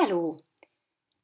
Hello! 0.00 0.36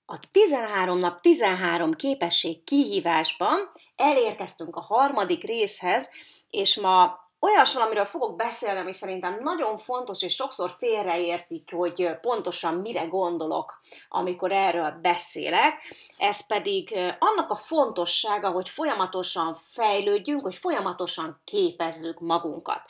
A 0.06 0.18
13 0.30 0.98
nap 0.98 1.20
13 1.20 1.92
képesség 1.92 2.64
kihívásban 2.64 3.70
elérkeztünk 3.96 4.76
a 4.76 4.80
harmadik 4.80 5.44
részhez, 5.44 6.10
és 6.50 6.76
ma 6.76 7.18
olyas 7.40 7.74
valamiről 7.74 8.04
fogok 8.04 8.36
beszélni, 8.36 8.80
ami 8.80 8.92
szerintem 8.92 9.40
nagyon 9.42 9.78
fontos, 9.78 10.22
és 10.22 10.34
sokszor 10.34 10.74
félreértik, 10.78 11.72
hogy 11.72 12.10
pontosan 12.20 12.74
mire 12.74 13.04
gondolok, 13.04 13.80
amikor 14.08 14.52
erről 14.52 14.98
beszélek. 15.02 15.94
Ez 16.18 16.46
pedig 16.46 16.98
annak 17.18 17.50
a 17.50 17.56
fontossága, 17.56 18.50
hogy 18.50 18.68
folyamatosan 18.68 19.58
fejlődjünk, 19.70 20.40
hogy 20.40 20.56
folyamatosan 20.56 21.40
képezzük 21.44 22.20
magunkat. 22.20 22.80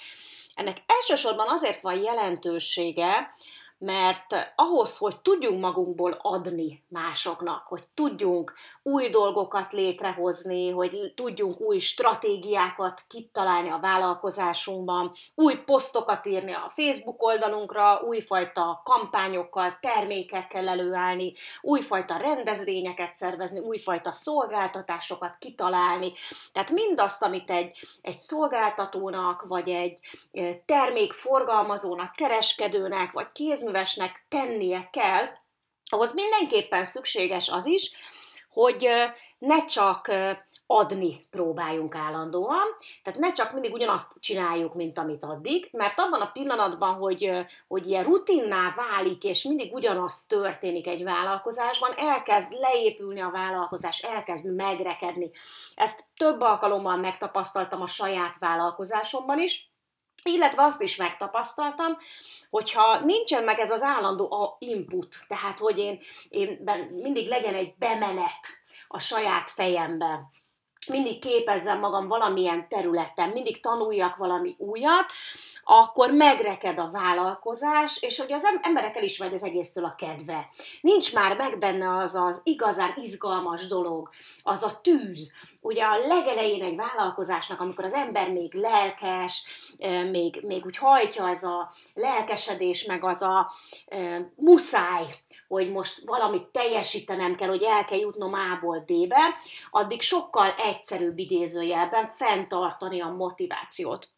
Ennek 0.55 0.82
elsősorban 0.87 1.48
azért 1.48 1.80
van 1.80 2.03
jelentősége, 2.03 3.34
mert 3.79 4.53
ahhoz, 4.57 4.99
hogy 4.99 5.21
tudjunk 5.21 5.61
magunkból 5.61 6.19
adni 6.23 6.84
másoknak, 6.89 7.67
hogy 7.67 7.83
tudjunk 7.95 8.55
új 8.83 9.09
dolgokat 9.09 9.73
létrehozni, 9.73 10.71
hogy 10.71 11.12
tudjunk 11.17 11.61
új 11.61 11.79
stratégiákat 11.79 13.03
kitalálni 13.09 13.70
a 13.70 13.79
vállalkozásunkban, 13.79 15.12
új 15.34 15.57
posztokat 15.65 16.27
írni 16.27 16.53
a 16.53 16.70
Facebook 16.75 17.23
oldalunkra, 17.23 18.01
újfajta 18.01 18.83
kampányokkal, 18.84 19.79
termékekkel 19.81 20.69
előállni, 20.69 21.33
újfajta 21.61 22.17
rendezvényeket 22.17 23.15
szervezni, 23.15 23.61
újfajta 23.61 24.12
szolgáltatásokat 24.12 25.37
kitalálni. 25.39 26.12
Tehát 26.53 26.70
mindazt, 26.70 27.23
amit 27.23 27.51
egy, 27.51 27.79
egy 28.03 28.19
szolgáltatónak, 28.19 29.45
vagy 29.48 29.69
egy 29.69 29.98
termékforgalmazónak, 30.65 32.12
kereskedőnek, 32.12 33.12
vagy 33.12 33.33
kéz 33.33 33.65
kézművesnek 33.66 34.27
tennie 34.29 34.88
kell, 34.93 35.25
ahhoz 35.91 36.15
mindenképpen 36.15 36.84
szükséges 36.84 37.48
az 37.48 37.66
is, 37.66 37.91
hogy 38.51 38.89
ne 39.39 39.67
csak 39.67 40.11
adni 40.67 41.27
próbáljunk 41.31 41.94
állandóan, 41.94 42.67
tehát 43.03 43.19
ne 43.19 43.33
csak 43.33 43.53
mindig 43.53 43.72
ugyanazt 43.72 44.20
csináljuk, 44.20 44.75
mint 44.75 44.98
amit 44.98 45.22
addig, 45.22 45.69
mert 45.72 45.98
abban 45.98 46.20
a 46.20 46.31
pillanatban, 46.33 46.94
hogy, 46.94 47.31
hogy 47.69 47.89
ilyen 47.89 48.05
rutinná 48.05 48.75
válik, 48.77 49.25
és 49.25 49.42
mindig 49.42 49.75
ugyanaz 49.75 50.27
történik 50.27 50.87
egy 50.87 51.05
vállalkozásban, 51.05 51.92
elkezd 51.97 52.53
leépülni 52.53 53.20
a 53.20 53.31
vállalkozás, 53.31 53.98
elkezd 53.98 54.55
megrekedni. 54.55 55.31
Ezt 55.75 56.05
több 56.17 56.41
alkalommal 56.41 56.97
megtapasztaltam 56.97 57.83
a 57.83 57.87
saját 57.87 58.39
vállalkozásomban 58.39 59.39
is, 59.39 59.75
illetve 60.28 60.62
azt 60.62 60.82
is 60.82 60.96
megtapasztaltam, 60.96 61.96
hogyha 62.50 62.98
nincsen 62.98 63.44
meg 63.44 63.58
ez 63.58 63.70
az 63.70 63.82
állandó 63.82 64.32
a 64.32 64.56
input, 64.58 65.16
tehát 65.28 65.58
hogy 65.58 65.78
én, 65.78 66.00
én 66.28 66.70
mindig 66.91 67.28
legyen 67.28 67.55
egy 67.55 67.74
bemenet 67.78 68.41
a 68.88 68.98
saját 68.98 69.50
fejembe, 69.50 70.30
mindig 70.88 71.19
képezzem 71.19 71.78
magam 71.78 72.08
valamilyen 72.08 72.69
területen, 72.69 73.28
mindig 73.28 73.60
tanuljak 73.60 74.16
valami 74.16 74.54
újat, 74.58 75.06
akkor 75.64 76.10
megreked 76.10 76.78
a 76.78 76.91
vállalkozás, 76.91 78.02
és 78.02 78.19
hogy 78.19 78.32
az 78.32 78.44
emberek 78.62 78.97
elismerik 78.97 79.34
az 79.34 79.44
egésztől 79.44 79.84
a 79.84 79.94
kedve. 79.94 80.48
Nincs 80.80 81.14
már 81.14 81.36
meg 81.36 81.58
benne 81.58 81.97
az 81.97 82.14
az 82.14 82.41
igazán 82.44 82.94
izgalmas 82.97 83.66
dolog, 83.66 84.10
az 84.42 84.62
a 84.62 84.80
tűz. 84.80 85.34
Ugye 85.67 85.84
a 85.84 86.06
legelején 86.06 86.62
egy 86.62 86.77
vállalkozásnak, 86.77 87.61
amikor 87.61 87.84
az 87.84 87.95
ember 87.95 88.33
még 88.33 88.55
lelkes, 88.55 89.47
még, 90.11 90.41
még 90.42 90.64
úgy 90.64 90.77
hajtja 90.77 91.28
ez 91.28 91.42
a 91.42 91.70
lelkesedés, 91.95 92.84
meg 92.84 93.05
az 93.05 93.22
a 93.22 93.53
e, 93.87 94.33
muszáj, 94.37 95.14
hogy 95.48 95.70
most 95.70 96.00
valamit 96.05 96.47
teljesítenem 96.47 97.34
kell, 97.34 97.48
hogy 97.48 97.62
el 97.62 97.84
kell 97.84 97.98
jutnom 97.98 98.33
A-ból 98.33 98.78
B-be, 98.87 99.37
addig 99.70 100.00
sokkal 100.00 100.50
egyszerűbb 100.50 101.19
idézőjelben 101.19 102.06
fenntartani 102.06 103.00
a 103.00 103.09
motivációt. 103.09 104.09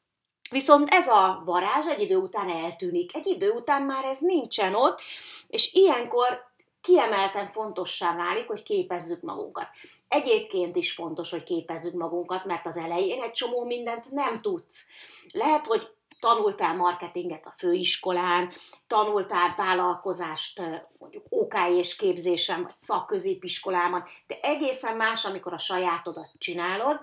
Viszont 0.51 0.89
ez 0.91 1.09
a 1.09 1.43
varázs 1.45 1.87
egy 1.87 2.01
idő 2.01 2.17
után 2.17 2.51
eltűnik, 2.51 3.17
egy 3.17 3.27
idő 3.27 3.51
után 3.51 3.83
már 3.83 4.05
ez 4.05 4.21
nincsen 4.21 4.75
ott, 4.75 5.01
és 5.47 5.73
ilyenkor 5.73 6.48
kiemelten 6.89 7.51
fontossá 7.51 8.17
válik, 8.17 8.47
hogy 8.47 8.63
képezzük 8.63 9.23
magunkat. 9.23 9.67
Egyébként 10.09 10.77
is 10.77 10.93
fontos, 10.93 11.31
hogy 11.31 11.45
képezzük 11.45 11.95
magunkat, 11.95 12.45
mert 12.45 12.67
az 12.67 12.77
elején 12.77 13.23
egy 13.23 13.33
csomó 13.33 13.65
mindent 13.65 14.11
nem 14.11 14.41
tudsz. 14.41 14.89
Lehet, 15.33 15.67
hogy 15.67 15.89
tanultál 16.21 16.77
marketinget 16.77 17.47
a 17.47 17.53
főiskolán, 17.57 18.53
tanultál 18.87 19.55
vállalkozást 19.57 20.63
mondjuk 20.99 21.25
OK 21.29 21.55
és 21.71 21.97
képzésen, 21.97 22.63
vagy 22.63 22.77
szakközépiskolában, 22.77 24.05
de 24.27 24.39
egészen 24.43 24.97
más, 24.97 25.25
amikor 25.25 25.53
a 25.53 25.59
sajátodat 25.59 26.31
csinálod, 26.39 27.01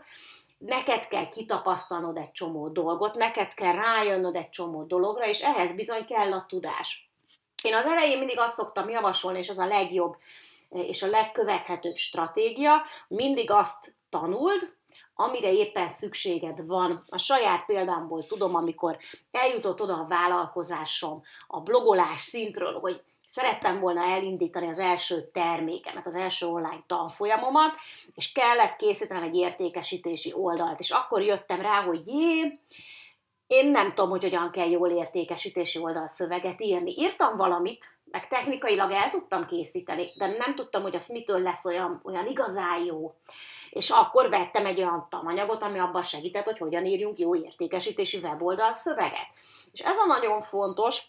neked 0.57 1.07
kell 1.07 1.29
kitapasztalnod 1.29 2.17
egy 2.17 2.31
csomó 2.31 2.67
dolgot, 2.69 3.15
neked 3.15 3.53
kell 3.53 3.73
rájönnöd 3.73 4.35
egy 4.35 4.49
csomó 4.49 4.83
dologra, 4.83 5.27
és 5.27 5.41
ehhez 5.41 5.75
bizony 5.75 6.05
kell 6.05 6.33
a 6.33 6.45
tudás. 6.47 7.04
Én 7.65 7.75
az 7.75 7.85
elején 7.85 8.17
mindig 8.17 8.39
azt 8.39 8.55
szoktam 8.55 8.89
javasolni, 8.89 9.37
és 9.37 9.49
az 9.49 9.59
a 9.59 9.65
legjobb 9.65 10.15
és 10.69 11.03
a 11.03 11.07
legkövethetőbb 11.07 11.95
stratégia, 11.95 12.83
mindig 13.07 13.51
azt 13.51 13.95
tanuld, 14.09 14.73
amire 15.15 15.51
éppen 15.51 15.89
szükséged 15.89 16.65
van. 16.65 17.03
A 17.09 17.17
saját 17.17 17.65
példámból 17.65 18.25
tudom, 18.25 18.55
amikor 18.55 18.97
eljutott 19.31 19.81
oda 19.81 19.93
a 19.93 20.07
vállalkozásom 20.07 21.21
a 21.47 21.59
blogolás 21.59 22.21
szintről, 22.21 22.79
hogy 22.79 23.01
szerettem 23.27 23.79
volna 23.79 24.01
elindítani 24.01 24.67
az 24.67 24.79
első 24.79 25.29
termékemet, 25.33 26.07
az 26.07 26.15
első 26.15 26.45
online 26.45 26.83
tanfolyamomat, 26.87 27.73
és 28.15 28.31
kellett 28.31 28.75
készítenem 28.75 29.23
egy 29.23 29.35
értékesítési 29.35 30.33
oldalt, 30.33 30.79
és 30.79 30.89
akkor 30.89 31.21
jöttem 31.21 31.61
rá, 31.61 31.81
hogy 31.81 32.07
jé, 32.07 32.59
én 33.47 33.71
nem 33.71 33.91
tudom, 33.91 34.09
hogy 34.09 34.23
hogyan 34.23 34.51
kell 34.51 34.69
jól 34.69 34.89
értékesítési 34.89 35.79
oldal 35.79 36.07
szöveget 36.07 36.61
írni. 36.61 36.93
Írtam 36.97 37.37
valamit, 37.37 37.85
meg 38.11 38.27
technikailag 38.27 38.91
el 38.91 39.09
tudtam 39.09 39.45
készíteni, 39.45 40.11
de 40.15 40.27
nem 40.27 40.55
tudtam, 40.55 40.81
hogy 40.81 40.95
az 40.95 41.07
mitől 41.07 41.41
lesz 41.41 41.65
olyan, 41.65 42.01
olyan 42.03 42.27
igazán 42.27 42.83
jó. 42.83 43.13
És 43.69 43.89
akkor 43.89 44.29
vettem 44.29 44.65
egy 44.65 44.77
olyan 44.77 45.07
tananyagot, 45.09 45.63
ami 45.63 45.79
abban 45.79 46.03
segített, 46.03 46.45
hogy 46.45 46.57
hogyan 46.57 46.85
írjunk 46.85 47.19
jó 47.19 47.35
értékesítési 47.35 48.17
weboldal 48.17 48.73
szöveget. 48.73 49.27
És 49.71 49.79
ez 49.79 49.97
a 49.97 50.05
nagyon 50.05 50.41
fontos, 50.41 51.03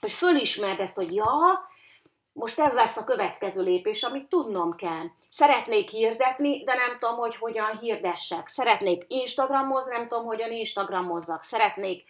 hogy 0.00 0.12
fölismerd 0.12 0.80
ezt, 0.80 0.96
hogy 0.96 1.14
ja, 1.14 1.67
most 2.38 2.60
ez 2.60 2.74
lesz 2.74 2.96
a 2.96 3.04
következő 3.04 3.62
lépés, 3.62 4.02
amit 4.02 4.28
tudnom 4.28 4.74
kell. 4.74 5.04
Szeretnék 5.28 5.88
hirdetni, 5.88 6.64
de 6.64 6.74
nem 6.74 6.98
tudom, 6.98 7.16
hogy 7.16 7.36
hogyan 7.36 7.78
hirdessek. 7.78 8.48
Szeretnék 8.48 9.04
Instagramozni, 9.08 9.90
nem 9.90 10.08
tudom, 10.08 10.24
hogyan 10.24 10.50
Instagramozzak. 10.50 11.44
Szeretnék 11.44 12.04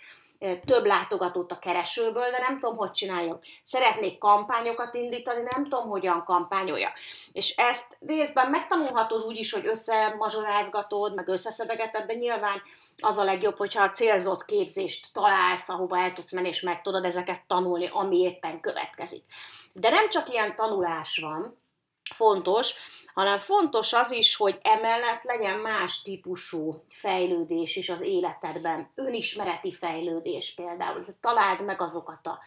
több 0.65 0.85
látogatót 0.85 1.53
a 1.53 1.59
keresőből, 1.59 2.31
de 2.31 2.39
nem 2.49 2.59
tudom, 2.59 2.77
hogy 2.77 2.91
csináljak. 2.91 3.45
Szeretnék 3.65 4.19
kampányokat 4.19 4.95
indítani, 4.95 5.43
nem 5.51 5.63
tudom, 5.63 5.89
hogyan 5.89 6.25
kampányoljak. 6.25 6.93
És 7.33 7.57
ezt 7.57 7.97
részben 8.07 8.51
megtanulhatod 8.51 9.25
úgy 9.25 9.39
is, 9.39 9.53
hogy 9.53 9.67
összemazsolázgatod, 9.67 11.15
meg 11.15 11.29
összeszedegeted, 11.29 12.07
de 12.07 12.15
nyilván 12.15 12.63
az 12.99 13.17
a 13.17 13.25
legjobb, 13.25 13.57
hogyha 13.57 13.83
a 13.83 13.91
célzott 13.91 14.45
képzést 14.45 15.13
találsz, 15.13 15.69
ahova 15.69 15.99
el 15.99 16.13
tudsz 16.13 16.33
menni, 16.33 16.49
és 16.49 16.61
meg 16.61 16.83
tudod 16.83 17.05
ezeket 17.05 17.47
tanulni, 17.47 17.89
ami 17.93 18.17
éppen 18.17 18.61
következik. 18.61 19.23
De 19.81 19.91
nem 19.91 20.09
csak 20.09 20.29
ilyen 20.29 20.57
tanulás 20.57 21.19
van, 21.19 21.59
fontos, 22.15 22.75
hanem 23.15 23.37
fontos 23.37 23.93
az 23.93 24.11
is, 24.11 24.37
hogy 24.37 24.59
emellett 24.63 25.23
legyen 25.23 25.59
más 25.59 26.03
típusú 26.03 26.83
fejlődés 26.89 27.77
is 27.77 27.89
az 27.89 28.03
életedben, 28.03 28.89
önismereti 28.95 29.73
fejlődés 29.73 30.55
például. 30.55 31.05
Találd 31.21 31.65
meg 31.65 31.81
azokat 31.81 32.27
a 32.27 32.39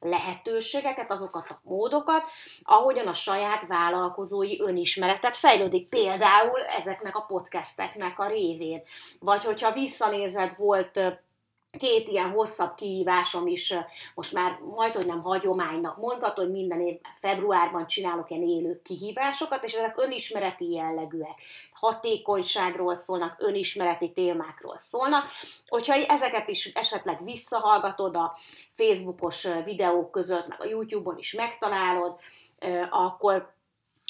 lehetőségeket, 0.00 1.10
azokat 1.10 1.50
a 1.50 1.60
módokat, 1.62 2.26
ahogyan 2.62 3.06
a 3.06 3.12
saját 3.12 3.66
vállalkozói 3.66 4.60
önismeretet 4.60 5.36
fejlődik. 5.36 5.88
Például 5.88 6.60
ezeknek 6.60 7.16
a 7.16 7.20
podcasteknek 7.20 8.18
a 8.18 8.28
révén. 8.28 8.82
Vagy 9.20 9.44
hogyha 9.44 9.72
visszanézed, 9.72 10.56
volt 10.56 11.00
két 11.78 12.08
ilyen 12.08 12.30
hosszabb 12.30 12.74
kihívásom 12.74 13.46
is 13.46 13.74
most 14.14 14.32
már 14.32 14.58
majd, 14.76 14.94
hogy 14.94 15.06
nem 15.06 15.22
hagyománynak 15.22 15.96
mondható, 15.96 16.42
hogy 16.42 16.50
minden 16.50 16.80
év 16.80 16.98
februárban 17.20 17.86
csinálok 17.86 18.30
ilyen 18.30 18.42
élő 18.42 18.80
kihívásokat, 18.84 19.64
és 19.64 19.72
ezek 19.72 20.00
önismereti 20.00 20.70
jellegűek. 20.70 21.40
Hatékonyságról 21.72 22.94
szólnak, 22.94 23.36
önismereti 23.38 24.12
témákról 24.12 24.76
szólnak. 24.76 25.24
Hogyha 25.66 25.94
ezeket 25.94 26.48
is 26.48 26.66
esetleg 26.74 27.24
visszahallgatod 27.24 28.16
a 28.16 28.36
Facebookos 28.74 29.46
videók 29.64 30.10
között, 30.10 30.48
meg 30.48 30.60
a 30.60 30.66
YouTube-on 30.66 31.18
is 31.18 31.32
megtalálod, 31.32 32.16
akkor 32.90 33.52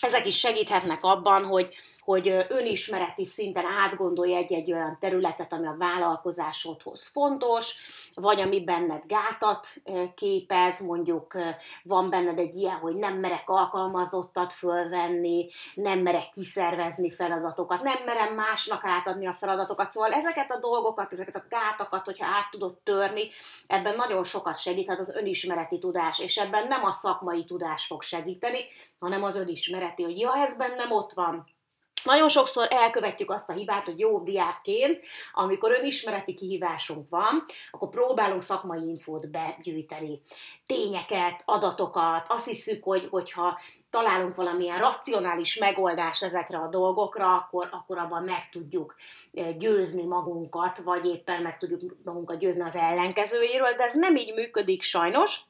ezek 0.02 0.26
is 0.26 0.38
segíthetnek 0.38 1.04
abban, 1.04 1.44
hogy, 1.44 1.74
hogy 2.08 2.46
önismereti 2.48 3.24
szinten 3.24 3.64
átgondolj 3.64 4.34
egy-egy 4.34 4.72
olyan 4.72 4.96
területet, 5.00 5.52
ami 5.52 5.66
a 5.66 5.76
vállalkozásodhoz 5.78 7.08
fontos, 7.08 7.76
vagy 8.14 8.40
ami 8.40 8.64
benned 8.64 9.02
gátat 9.06 9.66
képez, 10.14 10.80
mondjuk 10.80 11.36
van 11.82 12.10
benned 12.10 12.38
egy 12.38 12.54
ilyen, 12.54 12.76
hogy 12.76 12.94
nem 12.94 13.14
merek 13.14 13.48
alkalmazottat 13.48 14.52
fölvenni, 14.52 15.48
nem 15.74 15.98
merek 15.98 16.28
kiszervezni 16.28 17.10
feladatokat, 17.10 17.82
nem 17.82 18.04
merem 18.04 18.34
másnak 18.34 18.84
átadni 18.84 19.26
a 19.26 19.32
feladatokat, 19.32 19.90
szóval 19.90 20.12
ezeket 20.12 20.50
a 20.50 20.58
dolgokat, 20.58 21.12
ezeket 21.12 21.36
a 21.36 21.44
gátakat, 21.48 22.04
hogyha 22.04 22.26
át 22.26 22.50
tudod 22.50 22.78
törni, 22.82 23.28
ebben 23.66 23.96
nagyon 23.96 24.24
sokat 24.24 24.58
segíthet 24.58 24.98
az 24.98 25.14
önismereti 25.14 25.78
tudás, 25.78 26.18
és 26.18 26.36
ebben 26.36 26.66
nem 26.68 26.84
a 26.84 26.92
szakmai 26.92 27.44
tudás 27.44 27.86
fog 27.86 28.02
segíteni, 28.02 28.58
hanem 28.98 29.22
az 29.22 29.36
önismereti, 29.36 30.02
hogy 30.02 30.18
ja, 30.18 30.36
ez 30.36 30.56
bennem 30.56 30.90
ott 30.90 31.12
van, 31.12 31.56
nagyon 32.04 32.28
sokszor 32.28 32.66
elkövetjük 32.70 33.30
azt 33.30 33.48
a 33.48 33.52
hibát, 33.52 33.86
hogy 33.86 33.98
jó 33.98 34.22
diákként, 34.22 35.00
amikor 35.32 35.72
önismereti 35.72 36.34
kihívásunk 36.34 37.08
van, 37.08 37.44
akkor 37.70 37.88
próbálunk 37.88 38.42
szakmai 38.42 38.88
infót 38.88 39.30
begyűjteni, 39.30 40.20
tényeket, 40.66 41.42
adatokat, 41.44 42.26
azt 42.28 42.46
hiszük, 42.46 42.84
hogy, 42.84 43.06
hogyha 43.10 43.60
találunk 43.90 44.34
valamilyen 44.34 44.78
racionális 44.78 45.58
megoldást 45.58 46.22
ezekre 46.22 46.58
a 46.58 46.68
dolgokra, 46.68 47.34
akkor, 47.34 47.68
akkor 47.70 47.98
abban 47.98 48.22
meg 48.22 48.48
tudjuk 48.52 48.94
eh, 49.32 49.56
győzni 49.56 50.04
magunkat, 50.04 50.78
vagy 50.78 51.06
éppen 51.06 51.42
meg 51.42 51.58
tudjuk 51.58 51.96
magunkat 52.04 52.38
győzni 52.38 52.62
az 52.62 52.76
ellenkezőjéről, 52.76 53.74
de 53.74 53.82
ez 53.82 53.94
nem 53.94 54.16
így 54.16 54.34
működik 54.34 54.82
sajnos. 54.82 55.40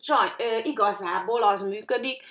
Saj, 0.00 0.28
igazából 0.64 1.42
az 1.42 1.62
működik, 1.62 2.22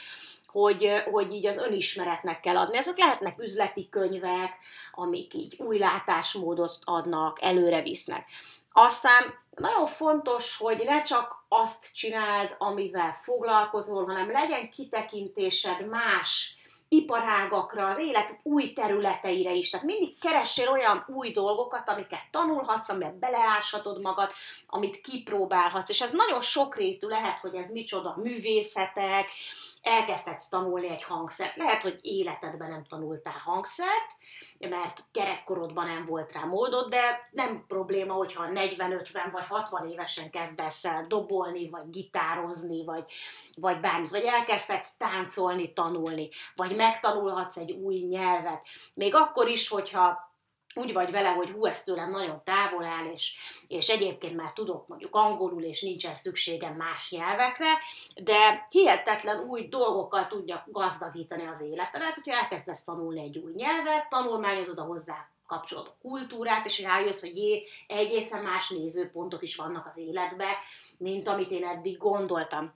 hogy, 0.52 1.04
hogy 1.12 1.34
így 1.34 1.46
az 1.46 1.58
önismeretnek 1.58 2.40
kell 2.40 2.58
adni. 2.58 2.78
Ezek 2.78 2.98
lehetnek 2.98 3.40
üzleti 3.42 3.90
könyvek, 3.90 4.58
amik 4.92 5.34
így 5.34 5.56
új 5.60 5.78
látásmódot 5.78 6.80
adnak, 6.84 7.42
előre 7.42 7.82
visznek. 7.82 8.28
Aztán 8.74 9.34
nagyon 9.56 9.86
fontos, 9.86 10.58
hogy 10.58 10.84
ne 10.86 11.04
csak 11.04 11.46
azt 11.48 11.94
csináld, 11.94 12.56
amivel 12.58 13.12
foglalkozol, 13.12 14.06
hanem 14.06 14.32
legyen 14.32 14.70
kitekintésed 14.70 15.88
más 15.88 16.62
iparágakra, 16.94 17.88
az 17.88 17.98
élet 17.98 18.40
új 18.44 18.74
területeire 18.74 19.52
is. 19.52 19.70
Tehát 19.70 19.86
mindig 19.86 20.20
keressél 20.20 20.70
olyan 20.70 21.06
új 21.08 21.32
dolgokat, 21.32 21.90
amiket 21.90 22.28
tanulhatsz, 22.32 22.90
amiben 22.90 23.20
beleáshatod 23.20 24.02
magad, 24.02 24.32
amit 24.68 25.02
kipróbálhatsz. 25.02 25.90
És 25.90 26.02
ez 26.02 26.12
nagyon 26.12 26.42
sokrétű 26.42 27.08
lehet, 27.08 27.40
hogy 27.40 27.56
ez 27.56 27.72
micsoda 27.72 28.16
művészetek, 28.18 29.30
elkezdhetsz 29.82 30.50
tanulni 30.50 30.90
egy 30.90 31.04
hangszert. 31.04 31.56
Lehet, 31.56 31.82
hogy 31.82 32.00
életedben 32.02 32.70
nem 32.70 32.86
tanultál 32.86 33.42
hangszert, 33.44 34.12
mert 34.60 35.00
gyerekkorodban 35.14 35.88
nem 35.88 36.06
volt 36.06 36.34
rá 36.34 36.44
módod, 36.44 36.90
de 36.90 37.30
nem 37.32 37.66
probléma, 37.68 38.14
hogyha 38.14 38.48
40-50 38.48 39.30
vagy 39.32 39.46
60 39.48 39.90
évesen 39.90 40.30
kezdesz 40.30 40.86
el 40.86 41.06
dobolni, 41.08 41.70
vagy 41.70 41.90
gitározni, 41.90 42.86
vagy, 42.86 43.12
vagy 43.56 43.80
bármit, 43.80 44.10
vagy 44.10 44.24
elkezdhetsz 44.24 44.98
táncolni, 44.98 45.74
tanulni, 45.74 46.30
vagy 46.56 46.76
megtanulhatsz 46.76 47.58
egy 47.58 47.72
új 47.72 47.96
nyelvet. 47.96 48.66
Még 48.94 49.16
akkor 49.16 49.48
is, 49.48 49.70
hogyha 49.70 50.31
úgy 50.76 50.94
vagy 50.94 51.12
vele, 51.12 51.30
hogy 51.30 51.50
hú, 51.50 51.66
ez 51.66 51.84
tőlem 51.84 52.12
nagyon 52.12 52.42
távol 52.44 52.84
áll, 52.84 53.12
és, 53.14 53.38
és 53.68 53.90
egyébként 53.90 54.36
már 54.36 54.54
tudok 54.54 54.88
mondjuk 54.88 55.16
angolul, 55.16 55.64
és 55.64 55.82
nincsen 55.82 56.16
szükségem 56.16 56.74
más 56.74 57.12
nyelvekre, 57.12 57.70
de 58.24 58.68
hihetetlen 58.70 59.40
új 59.40 59.68
dolgokkal 59.68 60.28
tudja 60.28 60.66
gazdagítani 60.68 61.48
az 61.48 61.62
életedet, 61.62 62.14
hogyha 62.14 62.40
elkezdesz 62.40 62.84
tanulni 62.84 63.22
egy 63.22 63.38
új 63.38 63.52
nyelvet, 63.56 64.10
tanulmányozod 64.10 64.78
a 64.78 64.84
hozzá 64.84 65.30
kapcsolódó 65.48 65.90
kultúrát, 66.02 66.66
és 66.66 66.82
rájössz, 66.82 67.22
hogy 67.22 67.38
jé, 67.38 67.68
egészen 67.88 68.44
más 68.44 68.70
nézőpontok 68.70 69.42
is 69.42 69.56
vannak 69.56 69.86
az 69.86 69.98
életbe, 69.98 70.58
mint 70.98 71.28
amit 71.28 71.52
én 71.52 71.66
eddig 71.66 71.98
gondoltam 71.98 72.74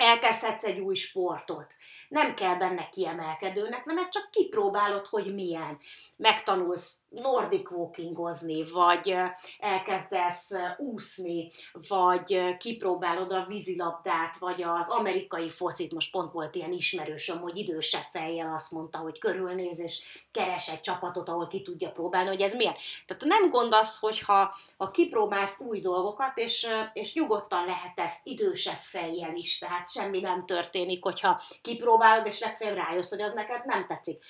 elkezdhetsz 0.00 0.64
egy 0.64 0.78
új 0.78 0.94
sportot. 0.94 1.66
Nem 2.08 2.34
kell 2.34 2.54
benne 2.54 2.88
kiemelkedőnek, 2.92 3.84
mert 3.84 4.10
csak 4.10 4.30
kipróbálod, 4.30 5.06
hogy 5.06 5.34
milyen. 5.34 5.78
Megtanulsz 6.16 6.94
nordic 7.08 7.70
walkingozni, 7.70 8.70
vagy 8.70 9.14
elkezdesz 9.58 10.52
úszni, 10.76 11.50
vagy 11.88 12.56
kipróbálod 12.58 13.32
a 13.32 13.44
vízilabdát, 13.48 14.38
vagy 14.38 14.62
az 14.62 14.88
amerikai 14.88 15.48
focit, 15.48 15.92
most 15.92 16.10
pont 16.10 16.32
volt 16.32 16.54
ilyen 16.54 16.72
ismerősöm, 16.72 17.40
hogy 17.40 17.56
idősebb 17.56 18.04
fejjel 18.12 18.54
azt 18.54 18.70
mondta, 18.70 18.98
hogy 18.98 19.18
körülnéz, 19.18 19.80
és 19.80 20.02
keres 20.30 20.68
egy 20.68 20.80
csapatot, 20.80 21.28
ahol 21.28 21.48
ki 21.48 21.62
tudja 21.62 21.90
próbálni, 21.90 22.28
hogy 22.28 22.42
ez 22.42 22.54
milyen. 22.54 22.76
Tehát 23.06 23.24
nem 23.24 23.50
gond 23.50 23.72
az, 23.72 23.98
hogyha 23.98 24.54
ha 24.76 24.90
kipróbálsz 24.90 25.60
új 25.60 25.80
dolgokat, 25.80 26.38
és, 26.38 26.66
és 26.92 27.14
nyugodtan 27.14 27.64
lehet 27.64 27.98
ez 27.98 28.20
idősebb 28.24 28.80
fejjel 28.82 29.34
is, 29.34 29.58
tehát 29.58 29.89
semmi 29.90 30.20
nem 30.20 30.46
történik, 30.46 31.02
hogyha 31.02 31.40
kipróbálod, 31.62 32.26
és 32.26 32.40
legfeljebb 32.40 32.76
rájössz, 32.76 33.10
hogy 33.10 33.22
az 33.22 33.34
neked 33.34 33.66
nem 33.66 33.86
tetszik 33.86 34.22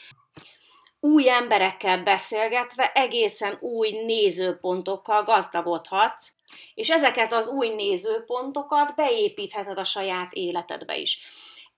új 1.00 1.28
emberekkel 1.30 2.02
beszélgetve 2.02 2.92
egészen 2.94 3.58
új 3.60 3.90
nézőpontokkal 3.90 5.22
gazdagodhatsz, 5.22 6.32
és 6.74 6.90
ezeket 6.90 7.32
az 7.32 7.48
új 7.48 7.68
nézőpontokat 7.68 8.94
beépítheted 8.94 9.78
a 9.78 9.84
saját 9.84 10.32
életedbe 10.32 10.96
is. 10.96 11.20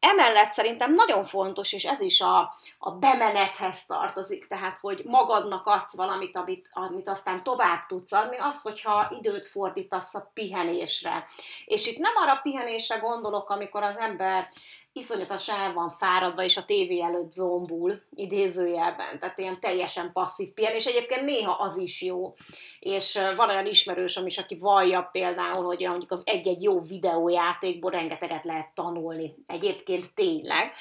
Emellett 0.04 0.52
szerintem 0.52 0.92
nagyon 0.92 1.24
fontos, 1.24 1.72
és 1.72 1.84
ez 1.84 2.00
is 2.00 2.20
a, 2.20 2.54
a 2.78 2.90
bemenethez 2.90 3.86
tartozik, 3.86 4.46
tehát 4.46 4.78
hogy 4.78 5.02
magadnak 5.04 5.66
adsz 5.66 5.96
valamit, 5.96 6.36
amit, 6.36 6.68
amit 6.72 7.08
aztán 7.08 7.42
tovább 7.42 7.86
tudsz 7.86 8.12
adni, 8.12 8.36
az, 8.38 8.62
hogyha 8.62 9.12
időt 9.18 9.46
fordítasz 9.46 10.14
a 10.14 10.30
pihenésre. 10.34 11.24
És 11.64 11.86
itt 11.86 11.98
nem 11.98 12.12
arra 12.16 12.40
pihenésre 12.42 12.96
gondolok, 12.96 13.50
amikor 13.50 13.82
az 13.82 13.98
ember 13.98 14.48
iszonyatosan 14.92 15.60
el 15.60 15.72
van 15.72 15.88
fáradva, 15.88 16.42
és 16.42 16.56
a 16.56 16.64
tévé 16.64 17.02
előtt 17.02 17.30
zombul, 17.30 18.00
idézőjelben, 18.14 19.18
tehát 19.18 19.38
ilyen 19.38 19.60
teljesen 19.60 20.12
passzív 20.12 20.52
pihen, 20.54 20.74
és 20.74 20.86
egyébként 20.86 21.24
néha 21.24 21.52
az 21.52 21.76
is 21.76 22.02
jó. 22.02 22.34
És 22.80 23.18
van 23.36 23.48
olyan 23.48 23.66
ismerősöm 23.66 24.26
is, 24.26 24.38
aki 24.38 24.58
vallja 24.58 25.08
például, 25.12 25.64
hogy 25.64 25.86
mondjuk 25.88 26.20
egy-egy 26.24 26.62
jó 26.62 26.80
videójátékból 26.80 27.90
rengeteget 27.90 28.44
lehet 28.44 28.74
tanulni. 28.74 29.34
Egyébként 29.46 30.14
tényleg. 30.14 30.72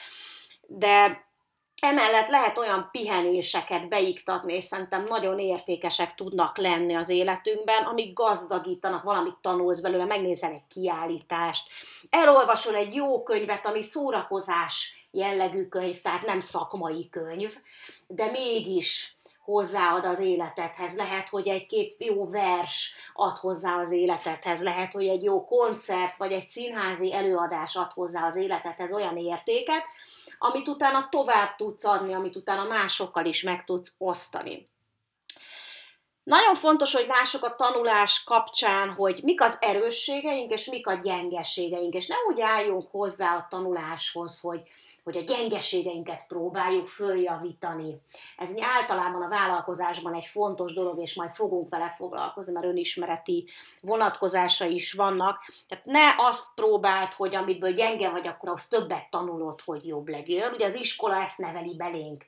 De 0.67 1.29
Emellett 1.83 2.27
lehet 2.27 2.57
olyan 2.57 2.89
pihenéseket 2.91 3.89
beiktatni, 3.89 4.53
és 4.53 4.63
szerintem 4.63 5.03
nagyon 5.03 5.39
értékesek 5.39 6.15
tudnak 6.15 6.57
lenni 6.57 6.95
az 6.95 7.09
életünkben, 7.09 7.83
amik 7.83 8.13
gazdagítanak, 8.13 9.03
valamit 9.03 9.37
tanulsz 9.41 9.81
belőle, 9.81 10.05
megnézel 10.05 10.51
egy 10.51 10.67
kiállítást, 10.67 11.69
elolvasol 12.09 12.75
egy 12.75 12.95
jó 12.95 13.23
könyvet, 13.23 13.65
ami 13.65 13.83
szórakozás 13.83 15.05
jellegű 15.11 15.67
könyv, 15.67 16.01
tehát 16.01 16.25
nem 16.25 16.39
szakmai 16.39 17.09
könyv, 17.09 17.55
de 18.07 18.31
mégis 18.31 19.15
hozzáad 19.43 20.05
az 20.05 20.19
életedhez. 20.19 20.95
Lehet, 20.95 21.29
hogy 21.29 21.47
egy-két 21.47 21.95
jó 21.97 22.29
vers 22.29 22.95
ad 23.13 23.37
hozzá 23.37 23.81
az 23.81 23.91
életedhez, 23.91 24.63
lehet, 24.63 24.93
hogy 24.93 25.07
egy 25.07 25.23
jó 25.23 25.45
koncert, 25.45 26.17
vagy 26.17 26.31
egy 26.31 26.47
színházi 26.47 27.13
előadás 27.13 27.75
ad 27.75 27.91
hozzá 27.91 28.25
az 28.27 28.35
életedhez 28.35 28.93
olyan 28.93 29.17
értéket, 29.17 29.83
amit 30.39 30.67
utána 30.67 31.09
tovább 31.09 31.55
tudsz 31.55 31.85
adni, 31.85 32.13
amit 32.13 32.35
utána 32.35 32.63
másokkal 32.63 33.25
is 33.25 33.43
meg 33.43 33.63
tudsz 33.63 33.95
osztani. 33.97 34.70
Nagyon 36.23 36.55
fontos, 36.55 36.93
hogy 36.93 37.05
lássuk 37.07 37.43
a 37.43 37.55
tanulás 37.55 38.23
kapcsán, 38.23 38.93
hogy 38.93 39.19
mik 39.23 39.41
az 39.41 39.57
erősségeink, 39.59 40.51
és 40.51 40.69
mik 40.69 40.87
a 40.87 40.93
gyengeségeink, 40.93 41.93
és 41.93 42.07
ne 42.07 42.15
úgy 42.27 42.41
álljunk 42.41 42.87
hozzá 42.91 43.35
a 43.35 43.47
tanuláshoz, 43.49 44.39
hogy 44.39 44.61
hogy 45.03 45.17
a 45.17 45.21
gyengeségeinket 45.21 46.27
próbáljuk 46.27 46.87
följavítani. 46.87 48.01
Ez 48.37 48.53
általában 48.59 49.21
a 49.21 49.27
vállalkozásban 49.27 50.13
egy 50.13 50.25
fontos 50.25 50.73
dolog, 50.73 50.99
és 50.99 51.15
majd 51.15 51.29
fogunk 51.29 51.69
vele 51.69 51.95
foglalkozni, 51.97 52.53
mert 52.53 52.65
önismereti 52.65 53.49
vonatkozása 53.81 54.65
is 54.65 54.93
vannak. 54.93 55.45
Tehát 55.67 55.85
ne 55.85 56.25
azt 56.27 56.45
próbáld, 56.55 57.13
hogy 57.13 57.35
amiből 57.35 57.73
gyenge 57.73 58.09
vagy, 58.09 58.27
akkor 58.27 58.49
az 58.49 58.67
többet 58.67 59.09
tanulod, 59.09 59.61
hogy 59.61 59.87
jobb 59.87 60.07
legyél. 60.07 60.51
Ugye 60.53 60.67
az 60.67 60.75
iskola 60.75 61.21
ezt 61.21 61.37
neveli 61.37 61.75
belénk. 61.75 62.25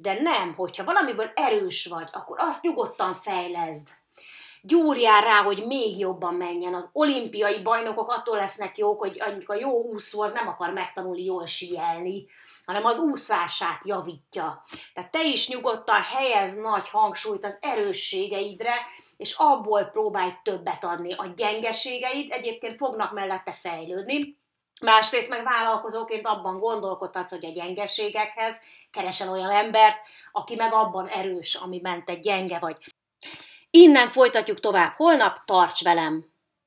De 0.00 0.20
nem, 0.20 0.54
hogyha 0.54 0.84
valamiből 0.84 1.30
erős 1.34 1.86
vagy, 1.86 2.08
akkor 2.12 2.40
azt 2.40 2.62
nyugodtan 2.62 3.12
fejleszd 3.12 3.88
gyúrjál 4.66 5.20
rá, 5.20 5.42
hogy 5.42 5.66
még 5.66 5.98
jobban 5.98 6.34
menjen. 6.34 6.74
Az 6.74 6.88
olimpiai 6.92 7.62
bajnokok 7.62 8.10
attól 8.10 8.36
lesznek 8.36 8.78
jók, 8.78 9.00
hogy 9.00 9.20
a 9.46 9.54
jó 9.54 9.82
úszó 9.82 10.22
az 10.22 10.32
nem 10.32 10.48
akar 10.48 10.72
megtanulni 10.72 11.24
jól 11.24 11.46
sielni, 11.46 12.26
hanem 12.64 12.84
az 12.84 12.98
úszását 12.98 13.84
javítja. 13.84 14.64
Tehát 14.94 15.10
te 15.10 15.24
is 15.24 15.48
nyugodtan 15.48 16.02
helyez 16.02 16.56
nagy 16.56 16.88
hangsúlyt 16.88 17.44
az 17.44 17.58
erősségeidre, 17.60 18.74
és 19.16 19.34
abból 19.38 19.84
próbálj 19.84 20.32
többet 20.42 20.84
adni. 20.84 21.14
A 21.14 21.26
gyengeségeid 21.36 22.32
egyébként 22.32 22.76
fognak 22.76 23.12
mellette 23.12 23.52
fejlődni, 23.52 24.38
Másrészt 24.80 25.28
meg 25.28 25.44
vállalkozóként 25.44 26.26
abban 26.26 26.58
gondolkodhatsz, 26.58 27.30
hogy 27.30 27.44
a 27.44 27.52
gyengeségekhez 27.52 28.60
keresel 28.90 29.32
olyan 29.32 29.50
embert, 29.50 30.00
aki 30.32 30.54
meg 30.54 30.72
abban 30.72 31.06
erős, 31.06 31.54
ami 31.54 31.80
ment 31.82 32.08
egy 32.08 32.20
gyenge 32.20 32.58
vagy. 32.58 32.76
Innen 33.70 34.08
folytatjuk 34.08 34.60
tovább 34.60 34.92
holnap, 34.92 35.38
tarts 35.44 35.82
velem! 35.82 36.35